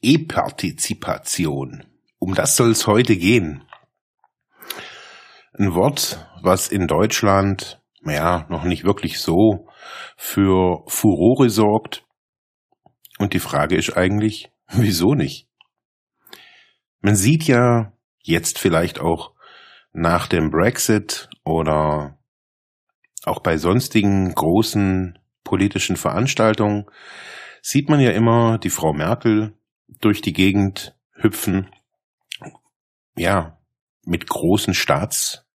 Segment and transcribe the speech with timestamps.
[0.00, 1.84] E-Partizipation.
[2.18, 3.64] Um das soll es heute gehen.
[5.54, 9.68] Ein Wort, was in Deutschland, ja, noch nicht wirklich so
[10.16, 12.04] für Furore sorgt.
[13.18, 15.48] Und die Frage ist eigentlich, wieso nicht?
[17.00, 19.32] Man sieht ja jetzt vielleicht auch
[19.92, 22.18] nach dem Brexit oder
[23.24, 26.84] auch bei sonstigen großen politischen Veranstaltungen
[27.62, 29.57] sieht man ja immer die Frau Merkel
[30.00, 31.70] durch die Gegend hüpfen.
[33.16, 33.58] Ja,
[34.04, 35.48] mit großen Staats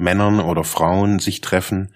[0.00, 1.94] Männern oder Frauen sich treffen,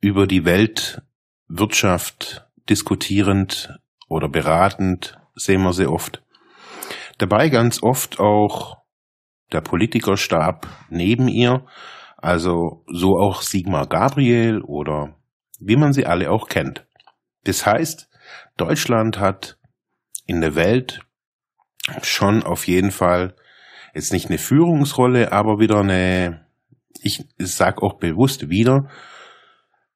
[0.00, 6.22] über die Weltwirtschaft diskutierend oder beratend, sehen wir sehr oft.
[7.16, 8.82] Dabei ganz oft auch
[9.50, 11.64] der Politikerstab neben ihr,
[12.16, 15.16] also so auch Sigmar Gabriel oder
[15.58, 16.86] wie man sie alle auch kennt.
[17.44, 18.08] Das heißt,
[18.56, 19.57] Deutschland hat
[20.28, 21.00] in der Welt
[22.02, 23.34] schon auf jeden Fall
[23.94, 26.46] jetzt nicht eine Führungsrolle, aber wieder eine
[27.02, 28.88] ich sage auch bewusst wieder,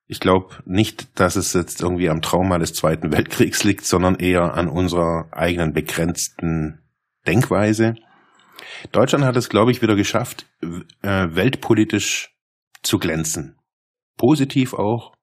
[0.06, 4.54] ich glaube nicht, dass es jetzt irgendwie am Trauma des Zweiten Weltkriegs liegt, sondern eher
[4.54, 6.82] an unserer eigenen begrenzten
[7.26, 7.94] Denkweise.
[8.90, 10.46] Deutschland hat es, glaube ich, wieder geschafft,
[11.02, 12.34] äh, weltpolitisch
[12.82, 13.56] zu glänzen.
[14.16, 15.14] Positiv auch.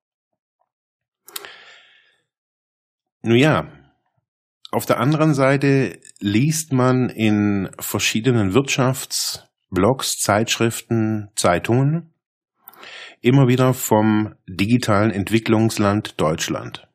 [3.22, 3.68] Nun ja,
[4.72, 12.14] auf der anderen Seite liest man in verschiedenen Wirtschafts- Blogs, Zeitschriften, Zeitungen,
[13.22, 16.88] immer wieder vom digitalen Entwicklungsland Deutschland.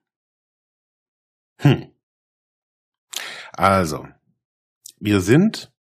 [1.59, 1.93] Hm.
[3.53, 4.09] Also,
[4.99, 5.73] wir sind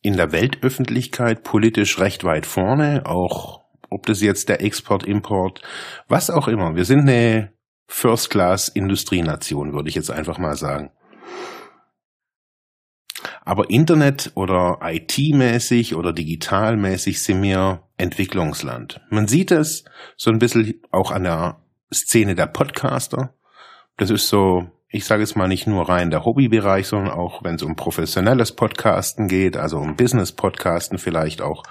[0.00, 5.60] in der Weltöffentlichkeit politisch recht weit vorne, auch ob das jetzt der Export, Import,
[6.08, 6.74] was auch immer.
[6.76, 7.53] Wir sind eine
[7.86, 10.90] First-Class-Industrienation, würde ich jetzt einfach mal sagen.
[13.44, 19.00] Aber Internet oder IT-mäßig oder digitalmäßig sind wir Entwicklungsland.
[19.10, 19.84] Man sieht es
[20.16, 21.60] so ein bisschen auch an der
[21.92, 23.34] Szene der Podcaster.
[23.96, 27.56] Das ist so, ich sage es mal nicht nur rein der Hobbybereich, sondern auch wenn
[27.56, 31.62] es um professionelles Podcasten geht, also um Business-Podcasten vielleicht auch.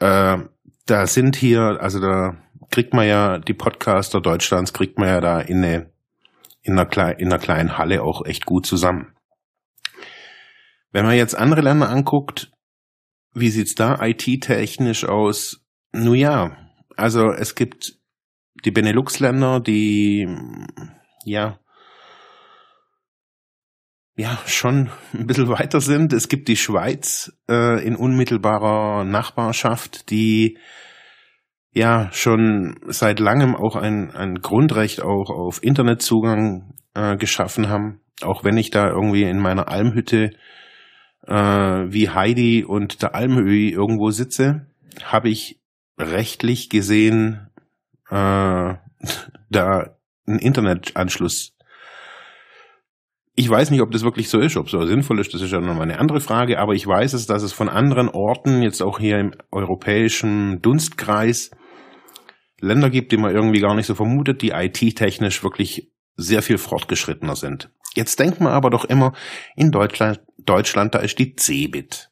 [0.00, 0.38] Äh,
[0.86, 2.36] da sind hier, also da
[2.72, 5.92] kriegt man ja die Podcaster Deutschlands, kriegt man ja da in, eine,
[6.62, 9.14] in, einer, in einer kleinen Halle auch echt gut zusammen.
[10.90, 12.50] Wenn man jetzt andere Länder anguckt,
[13.34, 15.64] wie sieht's da IT-technisch aus?
[15.92, 16.56] Nun ja,
[16.96, 17.98] also es gibt
[18.64, 20.28] die Benelux-Länder, die
[21.24, 21.58] ja
[24.16, 26.12] ja schon ein bisschen weiter sind.
[26.12, 30.58] Es gibt die Schweiz äh, in unmittelbarer Nachbarschaft, die
[31.72, 38.00] ja schon seit langem auch ein, ein Grundrecht auch auf Internetzugang äh, geschaffen haben.
[38.22, 40.32] Auch wenn ich da irgendwie in meiner Almhütte
[41.26, 44.66] äh, wie Heidi und der Almöhi irgendwo sitze,
[45.04, 45.60] habe ich
[45.98, 47.48] rechtlich gesehen
[48.10, 48.14] äh,
[49.50, 49.96] da
[50.26, 51.56] einen Internetanschluss.
[53.34, 55.58] Ich weiß nicht, ob das wirklich so ist, ob so sinnvoll ist, das ist ja
[55.58, 58.98] nochmal eine andere Frage, aber ich weiß es, dass es von anderen Orten, jetzt auch
[58.98, 61.50] hier im europäischen Dunstkreis,
[62.62, 67.36] Länder gibt, die man irgendwie gar nicht so vermutet, die IT-technisch wirklich sehr viel fortgeschrittener
[67.36, 67.70] sind.
[67.94, 69.12] Jetzt denkt man aber doch immer,
[69.56, 72.10] in Deutschland, Deutschland, da ist die Cebit.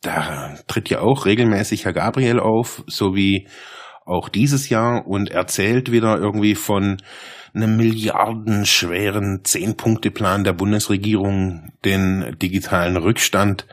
[0.00, 3.48] Da tritt ja auch regelmäßig Herr Gabriel auf, so wie
[4.04, 6.96] auch dieses Jahr und erzählt wieder irgendwie von
[7.54, 13.66] einem milliardenschweren Zehn-Punkte-Plan der Bundesregierung, den digitalen Rückstand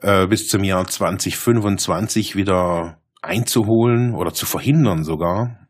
[0.00, 5.66] äh, bis zum Jahr 2025 wieder einzuholen oder zu verhindern sogar.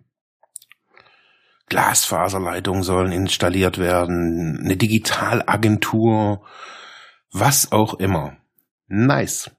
[1.69, 6.45] Glasfaserleitungen sollen installiert werden, eine Digitalagentur,
[7.33, 8.37] was auch immer.
[8.87, 9.51] Nice.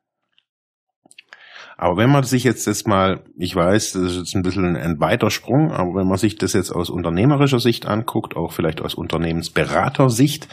[1.77, 4.99] Aber wenn man sich jetzt das mal, ich weiß, das ist jetzt ein bisschen ein
[4.99, 8.93] weiter Sprung, aber wenn man sich das jetzt aus unternehmerischer Sicht anguckt, auch vielleicht aus
[8.93, 10.47] Unternehmensberatersicht,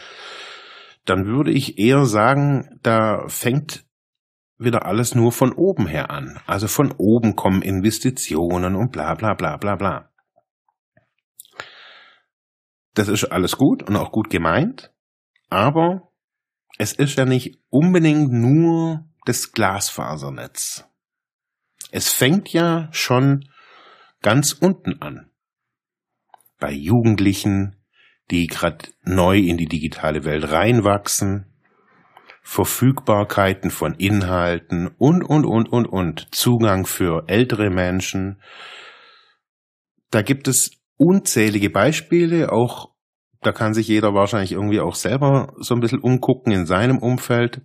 [1.05, 3.85] dann würde ich eher sagen, da fängt
[4.65, 6.41] wieder alles nur von oben her an.
[6.47, 10.11] Also von oben kommen Investitionen und bla bla bla bla bla.
[12.95, 14.93] Das ist alles gut und auch gut gemeint.
[15.49, 16.13] Aber
[16.79, 20.85] es ist ja nicht unbedingt nur das Glasfasernetz.
[21.91, 23.49] Es fängt ja schon
[24.21, 25.31] ganz unten an.
[26.59, 27.77] Bei Jugendlichen,
[28.31, 31.52] die gerade neu in die digitale Welt reinwachsen,
[32.43, 38.43] Verfügbarkeiten von Inhalten und, und, und, und, und, Zugang für ältere Menschen.
[40.11, 42.91] Da gibt es unzählige Beispiele, auch
[43.41, 47.63] da kann sich jeder wahrscheinlich irgendwie auch selber so ein bisschen umgucken in seinem Umfeld.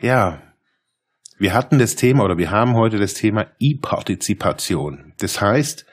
[0.00, 0.42] Ja,
[1.38, 5.14] wir hatten das Thema oder wir haben heute das Thema E-Partizipation.
[5.18, 5.86] Das heißt,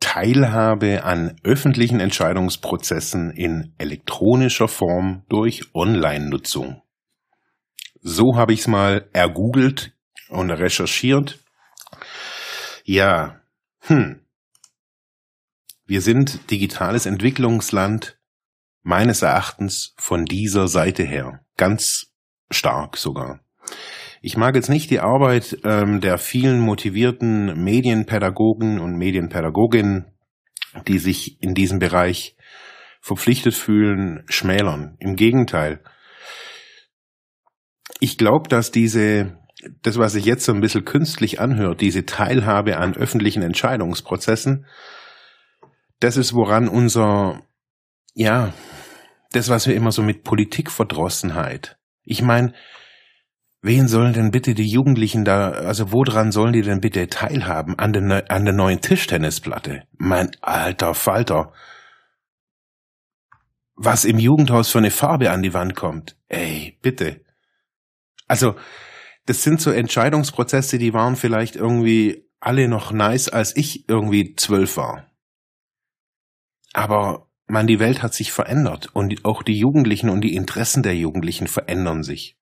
[0.00, 6.82] Teilhabe an öffentlichen Entscheidungsprozessen in elektronischer Form durch Online-Nutzung.
[8.00, 9.92] So habe ich es mal ergoogelt
[10.28, 11.38] und recherchiert.
[12.84, 13.40] Ja,
[13.80, 14.20] hm.
[15.86, 18.18] Wir sind digitales Entwicklungsland
[18.82, 21.44] meines Erachtens von dieser Seite her.
[21.56, 22.12] Ganz
[22.50, 23.40] stark sogar.
[24.20, 30.06] Ich mag jetzt nicht die Arbeit ähm, der vielen motivierten Medienpädagogen und Medienpädagoginnen,
[30.86, 32.36] die sich in diesem Bereich
[33.00, 34.96] verpflichtet fühlen, schmälern.
[34.98, 35.80] Im Gegenteil.
[38.00, 39.38] Ich glaube, dass diese,
[39.82, 44.66] das, was sich jetzt so ein bisschen künstlich anhört, diese Teilhabe an öffentlichen Entscheidungsprozessen,
[46.00, 47.42] das ist, woran unser,
[48.14, 48.52] ja,
[49.32, 51.76] das, was wir immer so mit Politikverdrossenheit.
[52.04, 52.54] Ich meine,
[53.60, 57.76] Wen sollen denn bitte die Jugendlichen da, also woran sollen die denn bitte teilhaben?
[57.76, 59.82] An der, an der neuen Tischtennisplatte?
[59.96, 61.52] Mein alter Falter.
[63.74, 66.16] Was im Jugendhaus für eine Farbe an die Wand kommt?
[66.28, 67.20] Ey, bitte.
[68.28, 68.54] Also,
[69.26, 74.76] das sind so Entscheidungsprozesse, die waren vielleicht irgendwie alle noch nice, als ich irgendwie zwölf
[74.76, 75.10] war.
[76.72, 80.94] Aber man, die Welt hat sich verändert und auch die Jugendlichen und die Interessen der
[80.94, 82.37] Jugendlichen verändern sich.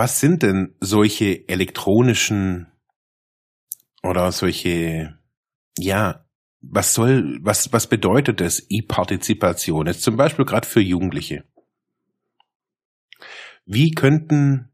[0.00, 2.68] Was sind denn solche elektronischen
[4.02, 5.18] oder solche,
[5.76, 6.24] ja,
[6.62, 9.88] was soll, was, was bedeutet das E-Partizipation?
[9.88, 11.44] Jetzt zum Beispiel gerade für Jugendliche.
[13.66, 14.70] Wie könnten,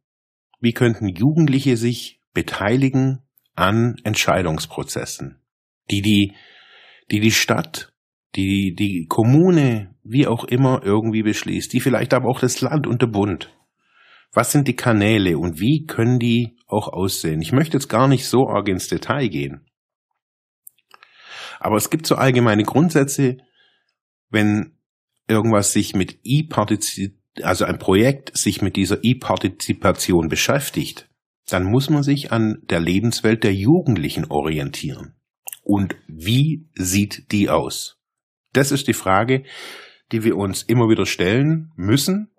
[0.60, 3.18] wie könnten Jugendliche sich beteiligen
[3.56, 5.42] an Entscheidungsprozessen,
[5.90, 6.36] die die,
[7.10, 7.92] die die Stadt,
[8.36, 13.02] die die Kommune, wie auch immer irgendwie beschließt, die vielleicht aber auch das Land und
[13.02, 13.52] der Bund.
[14.32, 17.40] Was sind die Kanäle und wie können die auch aussehen?
[17.40, 19.66] Ich möchte jetzt gar nicht so arg ins Detail gehen.
[21.58, 23.38] Aber es gibt so allgemeine Grundsätze,
[24.28, 24.76] wenn
[25.26, 31.08] irgendwas sich mit E-Partizipation, also ein Projekt sich mit dieser E-Partizipation beschäftigt,
[31.48, 35.14] dann muss man sich an der Lebenswelt der Jugendlichen orientieren.
[35.62, 37.98] Und wie sieht die aus?
[38.52, 39.44] Das ist die Frage,
[40.12, 42.30] die wir uns immer wieder stellen müssen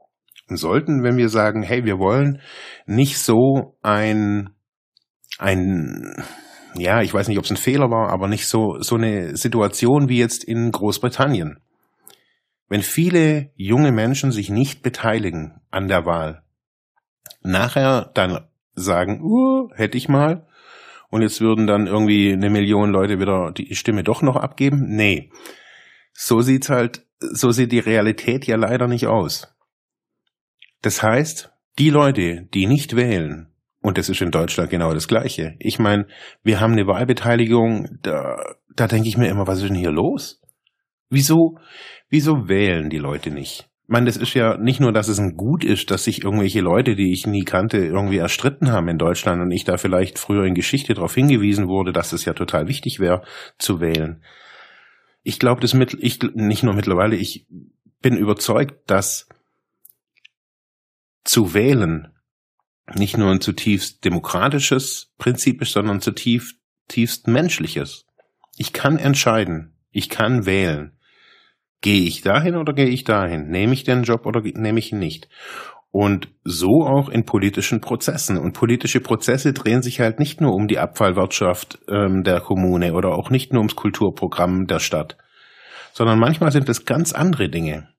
[0.56, 2.42] sollten, wenn wir sagen, hey, wir wollen
[2.86, 4.52] nicht so ein,
[5.38, 6.24] ein,
[6.76, 10.08] ja, ich weiß nicht, ob es ein Fehler war, aber nicht so, so eine Situation
[10.08, 11.60] wie jetzt in Großbritannien.
[12.70, 16.44] Wenn viele junge Menschen sich nicht beteiligen an der Wahl,
[17.42, 20.48] nachher dann sagen, uh, hätte ich mal,
[21.10, 24.96] und jetzt würden dann irgendwie eine Million Leute wieder die Stimme doch noch abgeben?
[24.96, 25.32] Nee.
[26.14, 29.48] So sieht's halt, so sieht die Realität ja leider nicht aus.
[30.82, 33.48] Das heißt, die Leute, die nicht wählen,
[33.82, 35.56] und das ist in Deutschland genau das Gleiche.
[35.60, 36.08] Ich meine,
[36.44, 40.42] wir haben eine Wahlbeteiligung, da, da denke ich mir immer, was ist denn hier los?
[41.10, 41.58] Wieso,
[42.10, 43.70] wieso wählen die Leute nicht?
[43.84, 46.60] Ich meine, das ist ja nicht nur, dass es ein Gut ist, dass sich irgendwelche
[46.60, 50.44] Leute, die ich nie kannte, irgendwie erstritten haben in Deutschland und ich da vielleicht früher
[50.44, 53.22] in Geschichte darauf hingewiesen wurde, dass es ja total wichtig wäre,
[53.58, 54.22] zu wählen.
[55.24, 57.48] Ich glaube, das mit, ich, nicht nur mittlerweile, ich
[58.02, 59.30] bin überzeugt, dass
[61.28, 62.08] zu wählen
[62.96, 68.06] nicht nur ein zutiefst demokratisches Prinzip ist, sondern zutiefst menschliches.
[68.56, 70.98] Ich kann entscheiden, ich kann wählen.
[71.82, 73.50] Gehe ich dahin oder gehe ich dahin?
[73.50, 75.28] Nehme ich den Job oder nehme ich ihn nicht?
[75.92, 78.38] Und so auch in politischen Prozessen.
[78.38, 83.10] Und politische Prozesse drehen sich halt nicht nur um die Abfallwirtschaft ähm, der Kommune oder
[83.10, 85.18] auch nicht nur ums Kulturprogramm der Stadt,
[85.94, 87.90] sondern manchmal sind es ganz andere Dinge.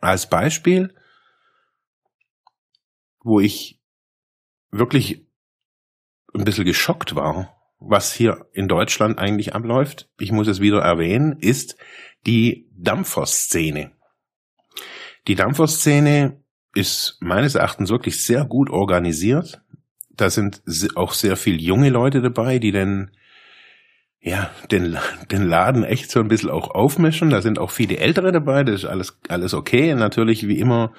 [0.00, 0.92] Als Beispiel
[3.22, 3.80] wo ich
[4.70, 5.26] wirklich
[6.34, 11.38] ein bisschen geschockt war, was hier in Deutschland eigentlich abläuft, ich muss es wieder erwähnen,
[11.40, 11.76] ist
[12.26, 13.92] die Dampferszene.
[15.26, 16.42] Die Dampferszene
[16.74, 19.62] ist meines Erachtens wirklich sehr gut organisiert.
[20.10, 20.62] Da sind
[20.96, 23.10] auch sehr viele junge Leute dabei, die denn
[24.22, 24.98] ja, den,
[25.30, 27.30] den Laden echt so ein bisschen auch aufmischen.
[27.30, 29.94] Da sind auch viele Ältere dabei, das ist alles, alles okay.
[29.94, 30.92] Natürlich wie immer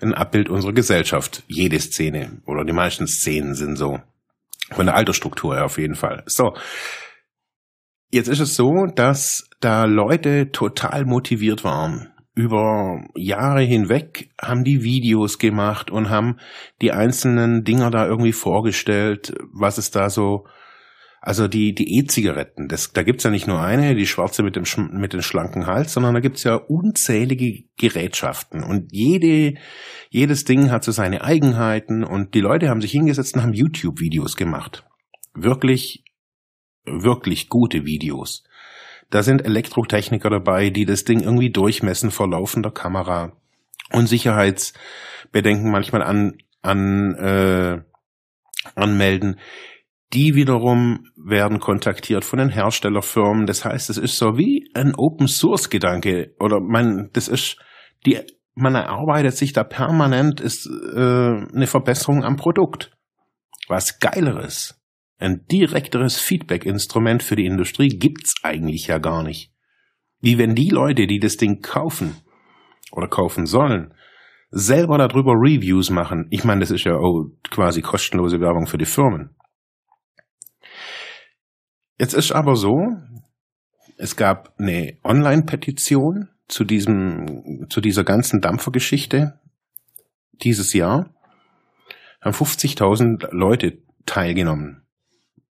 [0.00, 1.42] ein Abbild unserer Gesellschaft.
[1.46, 4.00] Jede Szene oder die meisten Szenen sind so.
[4.70, 6.22] Von der Altersstruktur her auf jeden Fall.
[6.26, 6.54] So.
[8.10, 12.12] Jetzt ist es so, dass da Leute total motiviert waren.
[12.34, 16.38] Über Jahre hinweg haben die Videos gemacht und haben
[16.80, 20.46] die einzelnen Dinger da irgendwie vorgestellt, was es da so
[21.28, 24.64] also die die E-Zigaretten, das, da gibt's ja nicht nur eine, die schwarze mit dem
[24.92, 28.64] mit dem schlanken Hals, sondern da gibt's ja unzählige Gerätschaften.
[28.64, 29.60] Und jede
[30.08, 32.02] jedes Ding hat so seine Eigenheiten.
[32.02, 34.86] Und die Leute haben sich hingesetzt und haben YouTube-Videos gemacht,
[35.34, 36.02] wirklich
[36.86, 38.44] wirklich gute Videos.
[39.10, 43.36] Da sind Elektrotechniker dabei, die das Ding irgendwie durchmessen vor laufender Kamera
[43.92, 47.82] und Sicherheitsbedenken manchmal an an äh,
[48.74, 49.36] anmelden
[50.14, 53.46] die wiederum werden kontaktiert von den Herstellerfirmen.
[53.46, 57.58] Das heißt, es ist so wie ein Open Source Gedanke oder man, das ist
[58.06, 58.18] die,
[58.54, 62.90] man erarbeitet sich da permanent ist äh, eine Verbesserung am Produkt.
[63.68, 64.80] Was geileres,
[65.18, 69.52] ein direkteres Feedback-Instrument für die Industrie gibt's eigentlich ja gar nicht.
[70.20, 72.16] Wie wenn die Leute, die das Ding kaufen
[72.92, 73.94] oder kaufen sollen,
[74.50, 76.26] selber darüber Reviews machen.
[76.30, 79.36] Ich meine, das ist ja auch quasi kostenlose Werbung für die Firmen.
[81.98, 82.96] Jetzt ist aber so,
[83.96, 89.38] es gab eine Online-Petition zu diesem, zu dieser ganzen Dampfergeschichte
[90.42, 91.10] dieses Jahr.
[92.20, 94.86] Haben 50.000 Leute teilgenommen.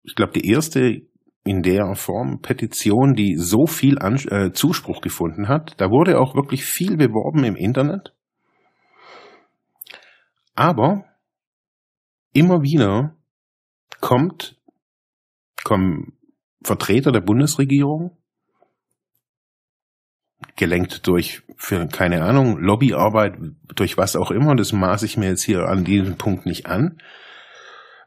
[0.04, 1.02] Ich glaube, die erste
[1.44, 5.80] in der Form Petition, die so viel An äh, Zuspruch gefunden hat.
[5.80, 8.14] Da wurde auch wirklich viel beworben im Internet.
[10.54, 11.04] Aber
[12.32, 13.16] immer wieder
[14.00, 14.56] kommt,
[15.62, 16.16] kommen
[16.66, 18.16] Vertreter der Bundesregierung,
[20.56, 23.34] gelenkt durch, für keine Ahnung, Lobbyarbeit,
[23.74, 26.98] durch was auch immer, das maße ich mir jetzt hier an diesem Punkt nicht an.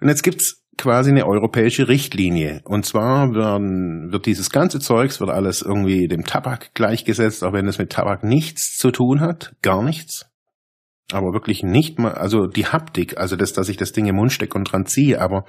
[0.01, 2.61] Und jetzt gibt's quasi eine europäische Richtlinie.
[2.63, 7.67] Und zwar werden, wird dieses ganze Zeugs, wird alles irgendwie dem Tabak gleichgesetzt, auch wenn
[7.67, 10.27] es mit Tabak nichts zu tun hat, gar nichts.
[11.11, 14.31] Aber wirklich nicht mal, also die Haptik, also das, dass ich das Ding im Mund
[14.31, 15.45] stecke und dran ziehe, aber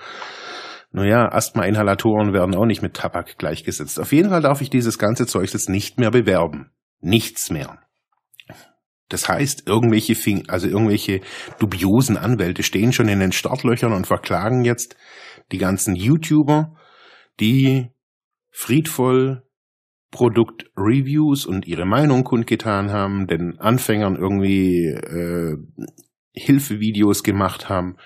[0.93, 4.01] naja, Asthma-Inhalatoren werden auch nicht mit Tabak gleichgesetzt.
[4.01, 6.73] Auf jeden Fall darf ich dieses ganze Zeug jetzt nicht mehr bewerben.
[7.01, 7.79] Nichts mehr.
[9.09, 11.21] Das heißt, irgendwelche, Fing also irgendwelche
[11.59, 14.97] dubiosen Anwälte stehen schon in den Startlöchern und verklagen jetzt
[15.53, 16.77] die ganzen YouTuber,
[17.39, 17.91] die
[18.51, 19.43] friedvoll
[20.11, 25.57] Produktreviews und ihre Meinung kundgetan haben, den Anfängern irgendwie äh,
[26.33, 27.97] Hilfevideos gemacht haben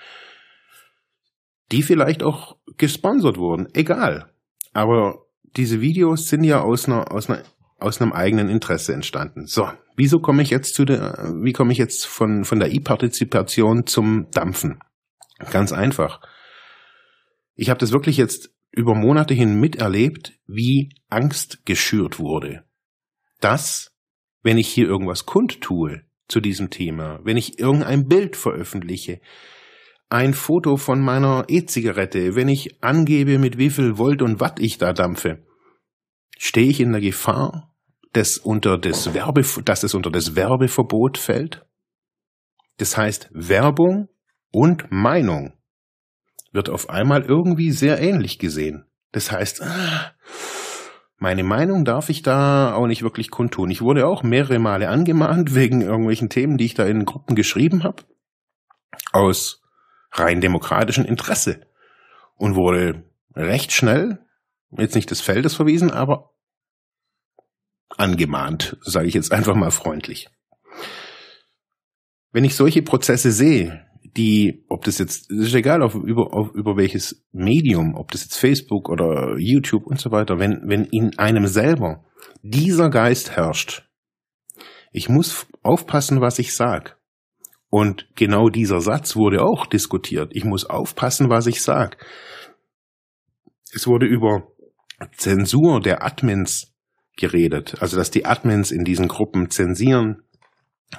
[1.71, 3.67] die vielleicht auch gesponsert wurden.
[3.73, 4.29] Egal.
[4.73, 7.43] Aber diese Videos sind ja aus einer, aus einer,
[7.79, 9.45] aus einem eigenen Interesse entstanden.
[9.47, 9.69] So.
[9.97, 14.29] Wieso komme ich jetzt zu der, wie komme ich jetzt von, von der E-Partizipation zum
[14.31, 14.79] Dampfen?
[15.51, 16.19] Ganz einfach.
[17.55, 22.65] Ich habe das wirklich jetzt über Monate hin miterlebt, wie Angst geschürt wurde.
[23.39, 23.95] Dass,
[24.43, 29.21] wenn ich hier irgendwas kundtue zu diesem Thema, wenn ich irgendein Bild veröffentliche,
[30.15, 34.77] ein Foto von meiner E-Zigarette, wenn ich angebe, mit wie viel Volt und Watt ich
[34.77, 35.43] da dampfe,
[36.37, 37.75] stehe ich in der Gefahr,
[38.13, 41.65] dass, unter das Werbe, dass es unter das Werbeverbot fällt?
[42.77, 44.07] Das heißt, Werbung
[44.51, 45.51] und Meinung
[46.53, 48.85] wird auf einmal irgendwie sehr ähnlich gesehen.
[49.11, 50.13] Das heißt, ah,
[51.17, 53.69] meine Meinung darf ich da auch nicht wirklich kundtun.
[53.69, 57.83] Ich wurde auch mehrere Male angemahnt wegen irgendwelchen Themen, die ich da in Gruppen geschrieben
[57.83, 58.03] habe.
[59.11, 59.64] Aus
[60.15, 61.61] rein demokratischen Interesse
[62.35, 63.03] und wurde
[63.35, 64.19] recht schnell,
[64.71, 66.31] jetzt nicht des Feldes verwiesen, aber
[67.89, 70.29] angemahnt, sage ich jetzt einfach mal freundlich.
[72.31, 73.85] Wenn ich solche Prozesse sehe,
[74.17, 78.23] die, ob das jetzt, es ist egal, auf, über, auf, über welches Medium, ob das
[78.23, 82.05] jetzt Facebook oder YouTube und so weiter, wenn, wenn in einem selber
[82.41, 83.89] dieser Geist herrscht,
[84.91, 86.97] ich muss aufpassen, was ich sag.
[87.77, 90.31] Und genau dieser Satz wurde auch diskutiert.
[90.33, 91.97] Ich muss aufpassen, was ich sage.
[93.73, 94.47] Es wurde über
[95.11, 96.73] Zensur der Admins
[97.17, 100.21] geredet, also dass die Admins in diesen Gruppen zensieren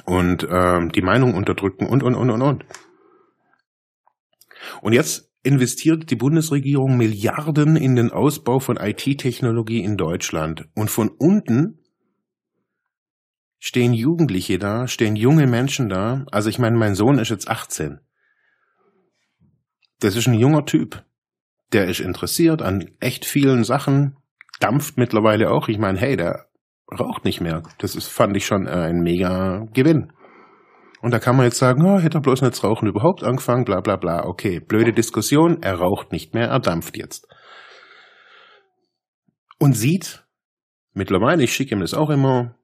[0.05, 2.67] und ähm, die Meinung unterdrücken und und und und und.
[4.83, 10.69] Und jetzt investiert die Bundesregierung Milliarden in den Ausbau von IT-Technologie in Deutschland.
[10.75, 11.79] Und von unten
[13.59, 16.25] stehen Jugendliche da, stehen junge Menschen da.
[16.31, 18.01] Also ich meine, mein Sohn ist jetzt 18.
[20.01, 21.05] Das ist ein junger Typ.
[21.73, 24.17] Der ist interessiert an echt vielen Sachen,
[24.61, 25.69] dampft mittlerweile auch.
[25.69, 26.47] Ich meine, hey, der
[26.99, 27.63] raucht nicht mehr.
[27.79, 30.13] Das ist, fand ich schon ein mega Gewinn.
[31.01, 33.81] Und da kann man jetzt sagen, oh, hätte er bloß nicht Rauchen überhaupt angefangen, bla
[33.81, 34.25] bla bla.
[34.25, 37.29] Okay, blöde Diskussion, er raucht nicht mehr, er dampft jetzt.
[39.59, 40.27] Und sieht
[40.93, 42.57] mittlerweile, ich schicke ihm das auch immer,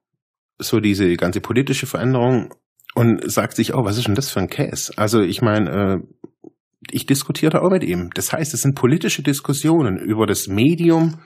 [0.57, 2.53] so diese ganze politische Veränderung
[2.95, 4.93] und sagt sich, oh, was ist denn das für ein Käse?
[4.97, 6.23] Also ich meine, äh,
[6.91, 8.09] ich diskutiere auch mit ihm.
[8.13, 11.21] Das heißt, es sind politische Diskussionen über das Medium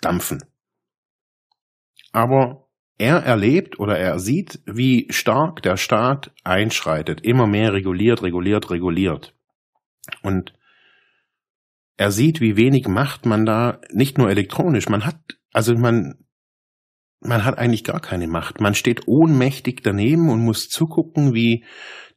[0.00, 0.42] Dampfen.
[2.12, 8.70] Aber er erlebt oder er sieht, wie stark der Staat einschreitet, immer mehr reguliert, reguliert,
[8.70, 9.34] reguliert.
[10.22, 10.52] Und
[11.96, 15.20] er sieht, wie wenig Macht man da, nicht nur elektronisch, man hat,
[15.52, 16.24] also man,
[17.22, 18.60] man hat eigentlich gar keine Macht.
[18.60, 21.64] Man steht ohnmächtig daneben und muss zugucken, wie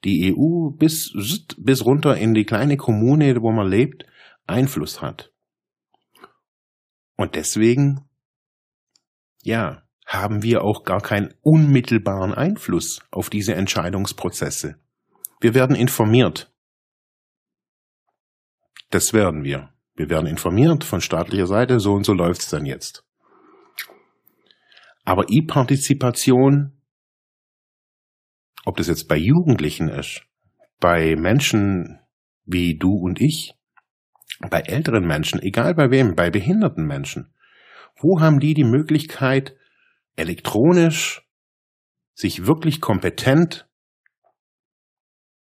[0.03, 1.13] die EU bis,
[1.57, 4.05] bis runter in die kleine Kommune, wo man lebt,
[4.47, 5.31] Einfluss hat.
[7.15, 8.01] Und deswegen,
[9.41, 14.75] ja, haben wir auch gar keinen unmittelbaren Einfluss auf diese Entscheidungsprozesse.
[15.39, 16.51] Wir werden informiert.
[18.91, 19.73] Das werden wir.
[19.95, 23.04] Wir werden informiert von staatlicher Seite, so und so läuft's dann jetzt.
[25.05, 26.73] Aber E-Partizipation,
[28.65, 30.23] ob das jetzt bei Jugendlichen ist,
[30.79, 31.99] bei Menschen
[32.45, 33.53] wie du und ich,
[34.49, 37.33] bei älteren Menschen, egal bei wem, bei behinderten Menschen,
[37.95, 39.55] wo haben die die Möglichkeit,
[40.15, 41.25] elektronisch
[42.13, 43.67] sich wirklich kompetent,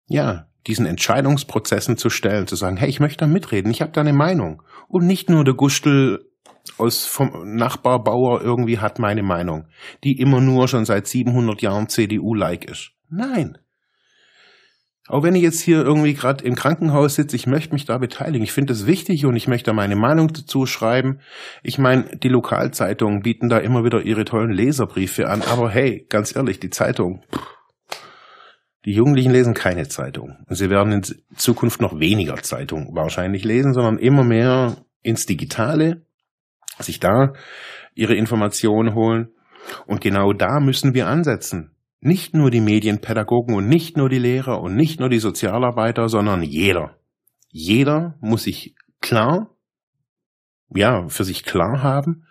[0.07, 4.03] ja, diesen Entscheidungsprozessen zu stellen, zu sagen, hey, ich möchte da mitreden, ich habe da
[4.03, 4.63] eine Meinung.
[4.89, 6.28] Und nicht nur der Gustel
[6.77, 9.67] aus vom Nachbarbauer irgendwie hat meine Meinung,
[10.05, 12.93] die immer nur schon seit 700 Jahren CDU-like ist.
[13.09, 13.59] Nein.
[15.09, 18.45] Auch wenn ich jetzt hier irgendwie gerade im Krankenhaus sitze, ich möchte mich da beteiligen.
[18.45, 21.21] Ich finde es wichtig und ich möchte meine Meinung dazu schreiben.
[21.63, 25.41] Ich meine, die Lokalzeitungen bieten da immer wieder ihre tollen Leserbriefe an.
[25.41, 27.23] Aber hey, ganz ehrlich, die Zeitung,
[28.85, 30.37] die Jugendlichen lesen keine Zeitung.
[30.51, 31.03] Sie werden in
[31.37, 36.03] Zukunft noch weniger Zeitung wahrscheinlich lesen, sondern immer mehr ins Digitale,
[36.81, 37.33] sich da
[37.95, 39.29] ihre Informationen holen.
[39.87, 41.73] Und genau da müssen wir ansetzen.
[42.01, 46.43] Nicht nur die Medienpädagogen und nicht nur die Lehrer und nicht nur die Sozialarbeiter, sondern
[46.43, 46.97] jeder.
[47.51, 49.57] Jeder muss sich klar,
[50.75, 52.25] ja, für sich klar haben,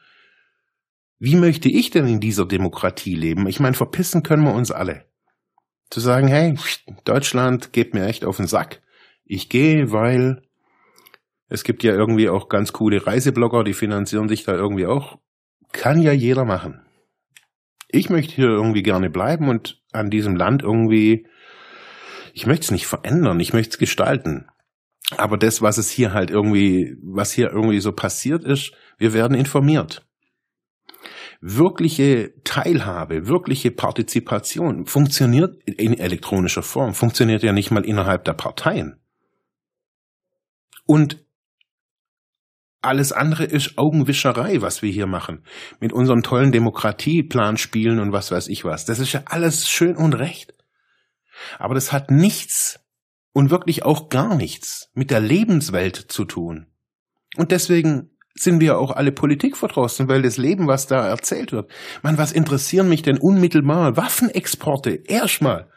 [1.19, 3.47] wie möchte ich denn in dieser Demokratie leben?
[3.47, 5.05] Ich meine, verpissen können wir uns alle.
[5.89, 6.55] Zu sagen, hey,
[7.05, 8.81] Deutschland geht mir echt auf den Sack.
[9.25, 10.43] Ich gehe, weil
[11.49, 15.17] es gibt ja irgendwie auch ganz coole Reiseblogger, die finanzieren sich da irgendwie auch.
[15.71, 16.81] Kann ja jeder machen
[17.89, 21.27] ich möchte hier irgendwie gerne bleiben und an diesem Land irgendwie,
[22.33, 24.47] ich möchte es nicht verändern, ich möchte es gestalten.
[25.15, 29.37] Aber das, was es hier halt irgendwie, was hier irgendwie so passiert ist, wir werden
[29.37, 30.05] informiert.
[31.39, 38.99] Wirkliche Teilhabe, wirkliche Partizipation funktioniert in elektronischer Form, funktioniert ja nicht mal innerhalb der Parteien.
[40.85, 41.23] Und
[42.87, 45.43] alles andere ist Augenwischerei, was wir hier machen.
[45.79, 48.85] Mit unserem tollen Demokratieplan spielen und was weiß ich was.
[48.85, 50.53] Das ist ja alles schön und recht.
[51.59, 52.79] Aber das hat nichts
[53.33, 56.67] und wirklich auch gar nichts mit der Lebenswelt zu tun.
[57.35, 61.71] Und deswegen sind wir auch alle Politik verdrossen, weil das Leben, was da erzählt wird,
[62.03, 63.97] man, was interessieren mich denn unmittelbar?
[63.97, 65.69] Waffenexporte, erstmal.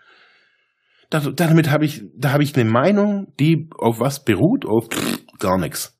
[1.10, 5.58] damit habe ich, da habe ich eine Meinung, die auf was beruht, auf pff, gar
[5.58, 5.99] nichts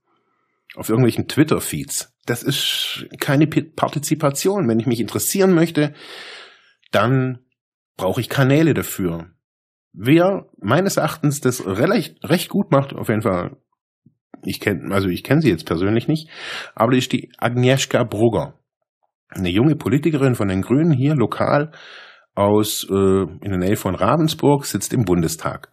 [0.80, 2.16] auf irgendwelchen Twitter-Feeds.
[2.24, 4.66] Das ist keine Partizipation.
[4.66, 5.92] Wenn ich mich interessieren möchte,
[6.90, 7.40] dann
[7.98, 9.30] brauche ich Kanäle dafür.
[9.92, 13.58] Wer meines Erachtens das recht, gut macht, auf jeden Fall,
[14.42, 16.30] ich kenne, also ich kenne sie jetzt persönlich nicht,
[16.74, 18.58] aber ist die Agnieszka Brugger.
[19.28, 21.72] Eine junge Politikerin von den Grünen hier lokal
[22.34, 25.70] aus äh, in der Nähe von Ravensburg sitzt im Bundestag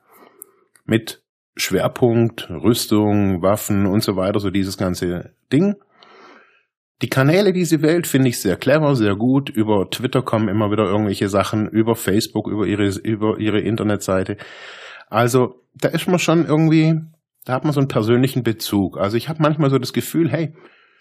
[0.84, 1.24] mit
[1.58, 5.76] Schwerpunkt, Rüstung, Waffen und so weiter, so dieses ganze Ding.
[7.02, 9.50] Die Kanäle, die sie wählt, finde ich sehr clever, sehr gut.
[9.50, 14.38] Über Twitter kommen immer wieder irgendwelche Sachen, über Facebook, über ihre, über ihre Internetseite.
[15.10, 17.00] Also, da ist man schon irgendwie,
[17.46, 18.98] da hat man so einen persönlichen Bezug.
[18.98, 20.56] Also ich habe manchmal so das Gefühl, hey,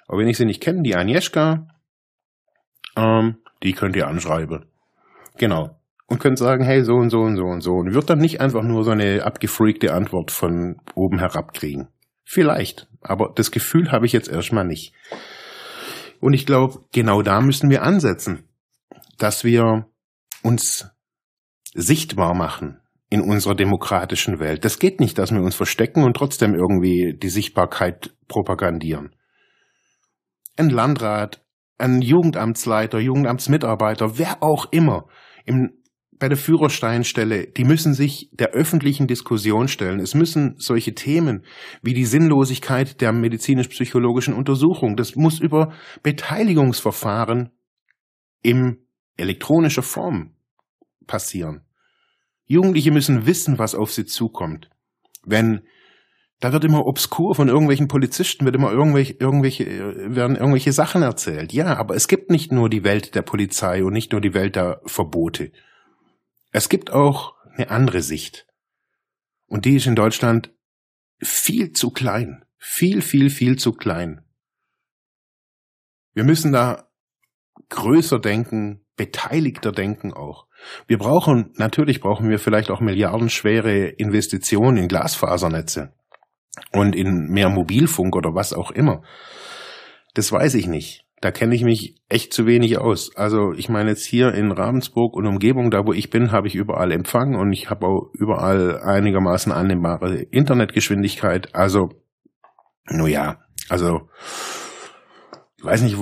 [0.06, 1.66] auch wenn ich sie nicht kenne, die Agnieszka,
[2.96, 4.66] ähm, die könnt ihr anschreiben.
[5.38, 7.72] Genau und könnt sagen, hey, so und so und so und so.
[7.72, 11.88] Und wird dann nicht einfach nur so eine abgefreakte Antwort von oben herab kriegen.
[12.24, 14.92] Vielleicht, aber das Gefühl habe ich jetzt erstmal nicht.
[16.20, 18.44] Und ich glaube, genau da müssen wir ansetzen,
[19.18, 19.86] dass wir
[20.42, 20.88] uns
[21.74, 24.64] sichtbar machen in unserer demokratischen Welt.
[24.64, 29.14] Das geht nicht, dass wir uns verstecken und trotzdem irgendwie die Sichtbarkeit propagandieren.
[30.56, 31.44] ein Landrat,
[31.78, 35.06] ein Jugendamtsleiter, Jugendamtsmitarbeiter, wer auch immer,
[35.44, 35.82] im,
[36.18, 40.00] bei der Führersteinstelle, die müssen sich der öffentlichen Diskussion stellen.
[40.00, 41.44] Es müssen solche Themen
[41.82, 47.50] wie die Sinnlosigkeit der medizinisch-psychologischen Untersuchung, das muss über Beteiligungsverfahren
[48.42, 48.78] in
[49.16, 50.34] elektronischer Form
[51.06, 51.62] passieren.
[52.46, 54.70] Jugendliche müssen wissen, was auf sie zukommt.
[55.24, 55.62] Wenn
[56.40, 59.64] da wird immer obskur von irgendwelchen Polizisten, wird immer irgendwelche, irgendwelche,
[60.14, 61.52] werden irgendwelche Sachen erzählt.
[61.54, 64.56] Ja, aber es gibt nicht nur die Welt der Polizei und nicht nur die Welt
[64.56, 65.50] der Verbote.
[66.56, 68.46] Es gibt auch eine andere Sicht.
[69.46, 70.54] Und die ist in Deutschland
[71.22, 72.46] viel zu klein.
[72.56, 74.24] Viel, viel, viel zu klein.
[76.14, 76.88] Wir müssen da
[77.68, 80.46] größer denken, beteiligter denken auch.
[80.86, 85.92] Wir brauchen, natürlich brauchen wir vielleicht auch milliardenschwere Investitionen in Glasfasernetze
[86.72, 89.02] und in mehr Mobilfunk oder was auch immer.
[90.14, 91.05] Das weiß ich nicht.
[91.20, 93.16] Da kenne ich mich echt zu wenig aus.
[93.16, 96.54] Also ich meine jetzt hier in Ravensburg und Umgebung, da wo ich bin, habe ich
[96.54, 101.54] überall Empfang und ich habe auch überall einigermaßen annehmbare Internetgeschwindigkeit.
[101.54, 101.88] Also,
[102.90, 103.38] nur ja,
[103.70, 104.08] also
[105.58, 105.96] ich weiß nicht,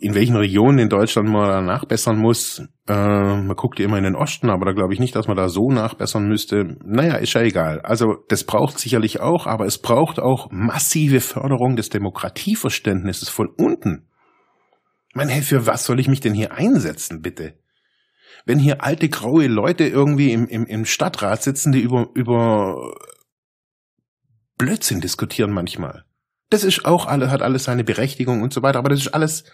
[0.00, 2.62] in welchen Regionen in Deutschland man da nachbessern muss.
[2.86, 5.36] Äh, man guckt ja immer in den Osten, aber da glaube ich nicht, dass man
[5.36, 6.76] da so nachbessern müsste.
[6.84, 7.80] Naja, ist ja egal.
[7.80, 14.07] Also das braucht sicherlich auch, aber es braucht auch massive Förderung des Demokratieverständnisses von unten.
[15.14, 17.54] Meine, hey, für was soll ich mich denn hier einsetzen, bitte?
[18.44, 22.94] Wenn hier alte graue Leute irgendwie im, im, im Stadtrat sitzen, die über, über
[24.56, 26.04] Blödsinn diskutieren manchmal.
[26.50, 29.44] Das ist auch alle, hat alles seine Berechtigung und so weiter, aber das ist alles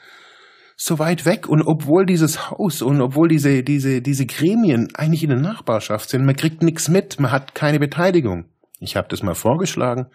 [0.77, 5.31] so weit weg und obwohl dieses Haus und obwohl diese, diese, diese Gremien eigentlich in
[5.31, 8.47] der Nachbarschaft sind, man kriegt nichts mit, man hat keine Beteiligung.
[8.81, 10.07] Ich habe das mal vorgeschlagen.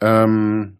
[0.00, 0.78] Ähm,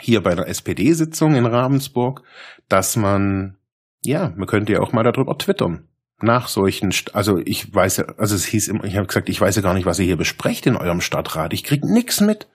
[0.00, 2.22] hier bei der SPD-Sitzung in Ravensburg,
[2.68, 3.56] dass man,
[4.04, 5.88] ja, man könnte ja auch mal darüber twittern.
[6.20, 9.56] Nach solchen, also ich weiß ja, also es hieß immer, ich habe gesagt, ich weiß
[9.56, 11.52] ja gar nicht, was ihr hier besprecht in eurem Stadtrat.
[11.52, 12.48] Ich krieg nix mit.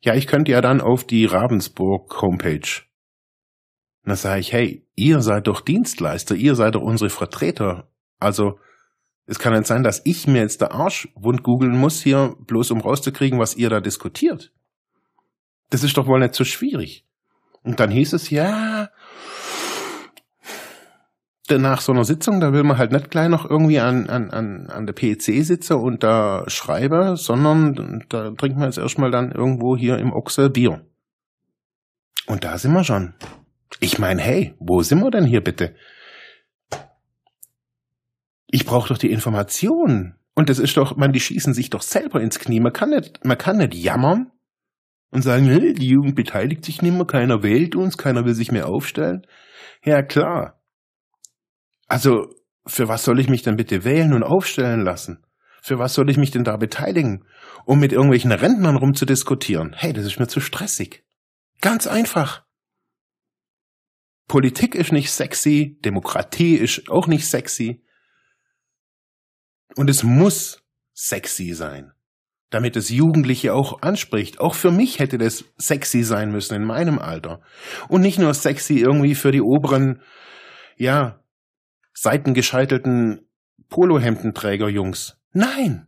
[0.00, 2.82] Ja, ich könnte ja dann auf die Ravensburg Homepage.
[4.04, 7.90] Und dann sage ich, hey, ihr seid doch Dienstleister, ihr seid doch unsere Vertreter.
[8.18, 8.58] Also
[9.26, 12.70] es kann nicht sein, dass ich mir jetzt der Arsch wund googeln muss hier, bloß
[12.70, 14.52] um rauszukriegen, was ihr da diskutiert.
[15.70, 17.04] Das ist doch wohl nicht so schwierig.
[17.62, 18.88] Und dann hieß es, ja,
[21.50, 24.66] nach so einer Sitzung, da will man halt nicht gleich noch irgendwie an, an, an,
[24.66, 29.76] an der PEC sitzen und da schreiben, sondern da trinkt man jetzt erstmal dann irgendwo
[29.76, 30.84] hier im Ochse Bier.
[32.26, 33.14] Und da sind wir schon.
[33.80, 35.74] Ich meine, hey, wo sind wir denn hier bitte?
[38.46, 40.16] Ich brauche doch die Informationen.
[40.34, 42.60] Und das ist doch, man, die schießen sich doch selber ins Knie.
[42.60, 44.30] Man kann nicht, man kann nicht jammern
[45.10, 48.68] und sagen, die Jugend beteiligt sich nicht mehr, keiner wählt uns, keiner will sich mehr
[48.68, 49.26] aufstellen.
[49.84, 50.60] Ja, klar.
[51.86, 52.34] Also,
[52.66, 55.24] für was soll ich mich denn bitte wählen und aufstellen lassen?
[55.62, 57.24] Für was soll ich mich denn da beteiligen?
[57.64, 59.74] Um mit irgendwelchen Rentnern rumzudiskutieren?
[59.74, 61.04] Hey, das ist mir zu stressig.
[61.60, 62.44] Ganz einfach.
[64.28, 67.82] Politik ist nicht sexy, Demokratie ist auch nicht sexy.
[69.74, 71.92] Und es muss sexy sein
[72.50, 74.40] damit es Jugendliche auch anspricht.
[74.40, 77.40] Auch für mich hätte das sexy sein müssen in meinem Alter.
[77.88, 80.00] Und nicht nur sexy irgendwie für die oberen,
[80.76, 81.20] ja,
[81.92, 83.28] seitengescheitelten
[83.68, 85.18] Polohemdenträger-Jungs.
[85.32, 85.86] Nein!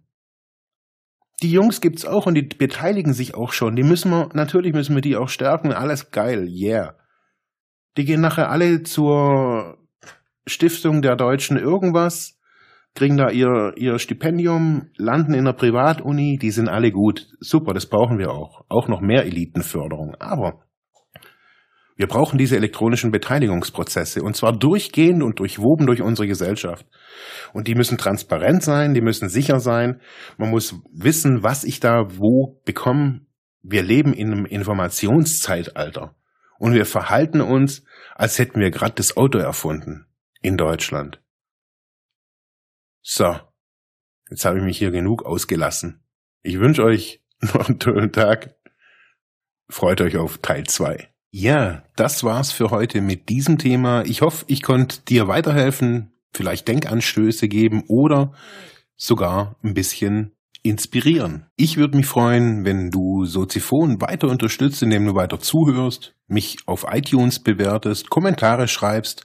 [1.43, 3.75] Die Jungs gibt's auch und die beteiligen sich auch schon.
[3.75, 5.73] Die müssen wir, natürlich müssen wir die auch stärken.
[5.73, 6.97] Alles geil, yeah.
[7.97, 9.79] Die gehen nachher alle zur
[10.47, 12.39] Stiftung der Deutschen irgendwas
[12.95, 17.29] kriegen da ihr, ihr Stipendium, landen in der Privatuni, die sind alle gut.
[17.41, 18.65] Super, das brauchen wir auch.
[18.69, 20.17] Auch noch mehr Elitenförderung.
[20.19, 20.65] Aber
[22.01, 26.87] wir brauchen diese elektronischen Beteiligungsprozesse und zwar durchgehend und durchwoben durch unsere Gesellschaft.
[27.53, 30.01] Und die müssen transparent sein, die müssen sicher sein.
[30.39, 33.21] Man muss wissen, was ich da wo bekomme.
[33.63, 36.15] Wir leben in einem Informationszeitalter
[36.59, 40.07] und wir verhalten uns, als hätten wir gerade das Auto erfunden
[40.41, 41.21] in Deutschland.
[43.03, 43.37] So,
[44.31, 46.05] jetzt habe ich mich hier genug ausgelassen.
[46.43, 48.57] Ich wünsche euch noch einen tollen Tag.
[49.69, 51.09] Freut euch auf Teil 2.
[51.33, 54.03] Ja, das war's für heute mit diesem Thema.
[54.05, 58.33] Ich hoffe, ich konnte dir weiterhelfen, vielleicht Denkanstöße geben oder
[58.97, 60.33] sogar ein bisschen
[60.63, 61.47] inspirieren.
[61.57, 66.85] Ich würde mich freuen, wenn du Soziphon weiter unterstützt, indem du weiter zuhörst, mich auf
[66.91, 69.25] iTunes bewertest, Kommentare schreibst